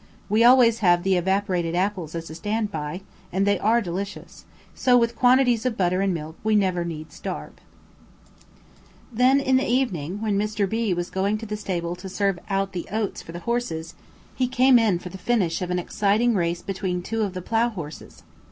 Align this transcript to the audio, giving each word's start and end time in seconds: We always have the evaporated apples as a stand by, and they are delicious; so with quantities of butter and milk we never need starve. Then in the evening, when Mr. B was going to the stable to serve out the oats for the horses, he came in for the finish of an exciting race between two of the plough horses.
We 0.29 0.43
always 0.43 0.79
have 0.79 1.03
the 1.03 1.15
evaporated 1.15 1.75
apples 1.75 2.15
as 2.15 2.27
a 2.31 2.33
stand 2.33 2.71
by, 2.71 3.01
and 3.31 3.45
they 3.45 3.59
are 3.59 3.81
delicious; 3.81 4.45
so 4.73 4.97
with 4.97 5.15
quantities 5.15 5.63
of 5.63 5.77
butter 5.77 6.01
and 6.01 6.11
milk 6.11 6.37
we 6.43 6.55
never 6.55 6.83
need 6.83 7.11
starve. 7.11 7.53
Then 9.13 9.39
in 9.39 9.57
the 9.57 9.63
evening, 9.67 10.19
when 10.19 10.39
Mr. 10.39 10.67
B 10.67 10.91
was 10.95 11.11
going 11.11 11.37
to 11.37 11.45
the 11.45 11.55
stable 11.55 11.95
to 11.97 12.09
serve 12.09 12.39
out 12.49 12.71
the 12.71 12.87
oats 12.91 13.21
for 13.21 13.31
the 13.31 13.41
horses, 13.41 13.93
he 14.35 14.47
came 14.47 14.79
in 14.79 14.97
for 14.97 15.09
the 15.09 15.19
finish 15.19 15.61
of 15.61 15.69
an 15.69 15.77
exciting 15.77 16.33
race 16.33 16.63
between 16.63 17.03
two 17.03 17.21
of 17.21 17.35
the 17.35 17.41
plough 17.43 17.69
horses. 17.69 18.23